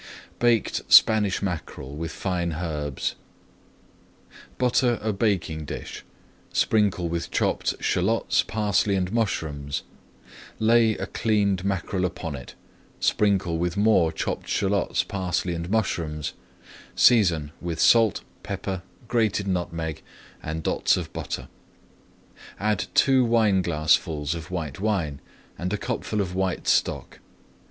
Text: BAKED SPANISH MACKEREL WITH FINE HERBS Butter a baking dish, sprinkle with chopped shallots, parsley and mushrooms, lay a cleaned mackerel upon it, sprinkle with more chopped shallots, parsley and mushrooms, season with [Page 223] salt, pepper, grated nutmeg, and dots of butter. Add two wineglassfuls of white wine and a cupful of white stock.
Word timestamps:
BAKED 0.39 0.91
SPANISH 0.91 1.43
MACKEREL 1.43 1.95
WITH 1.95 2.11
FINE 2.11 2.51
HERBS 2.53 3.13
Butter 4.57 4.97
a 4.99 5.13
baking 5.13 5.65
dish, 5.65 6.03
sprinkle 6.51 7.07
with 7.07 7.29
chopped 7.29 7.75
shallots, 7.79 8.41
parsley 8.41 8.95
and 8.95 9.11
mushrooms, 9.13 9.83
lay 10.57 10.93
a 10.97 11.05
cleaned 11.05 11.63
mackerel 11.63 12.03
upon 12.03 12.35
it, 12.35 12.55
sprinkle 12.99 13.59
with 13.59 13.77
more 13.77 14.11
chopped 14.11 14.47
shallots, 14.47 15.03
parsley 15.03 15.53
and 15.53 15.69
mushrooms, 15.69 16.33
season 16.95 17.51
with 17.61 17.77
[Page 17.77 17.91
223] 17.91 17.91
salt, 17.91 18.21
pepper, 18.41 18.81
grated 19.07 19.47
nutmeg, 19.47 20.01
and 20.41 20.63
dots 20.63 20.97
of 20.97 21.13
butter. 21.13 21.47
Add 22.59 22.85
two 22.95 23.23
wineglassfuls 23.23 24.33
of 24.33 24.49
white 24.49 24.79
wine 24.79 25.21
and 25.59 25.71
a 25.71 25.77
cupful 25.77 26.21
of 26.21 26.33
white 26.33 26.67
stock. 26.67 27.19